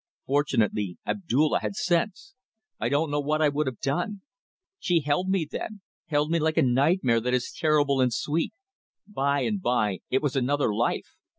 [0.25, 2.33] Fortunately Abdulla had sense.
[2.79, 4.21] I don't know what I wouldn't have done.
[4.79, 5.81] She held me then.
[6.07, 8.51] Held me like a nightmare that is terrible and sweet.
[9.07, 11.17] By and by it was another life.